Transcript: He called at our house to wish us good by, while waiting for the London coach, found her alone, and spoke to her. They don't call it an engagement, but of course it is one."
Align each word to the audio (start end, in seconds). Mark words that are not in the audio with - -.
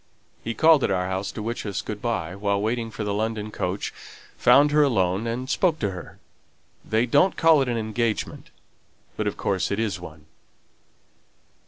He 0.43 0.55
called 0.55 0.83
at 0.83 0.89
our 0.89 1.05
house 1.07 1.31
to 1.31 1.43
wish 1.43 1.63
us 1.63 1.83
good 1.83 2.01
by, 2.01 2.33
while 2.35 2.59
waiting 2.59 2.89
for 2.89 3.03
the 3.03 3.13
London 3.13 3.51
coach, 3.51 3.93
found 4.35 4.71
her 4.71 4.81
alone, 4.81 5.27
and 5.27 5.47
spoke 5.47 5.77
to 5.77 5.91
her. 5.91 6.17
They 6.83 7.05
don't 7.05 7.37
call 7.37 7.61
it 7.61 7.69
an 7.69 7.77
engagement, 7.77 8.49
but 9.15 9.27
of 9.27 9.37
course 9.37 9.69
it 9.69 9.77
is 9.77 9.99
one." 9.99 10.25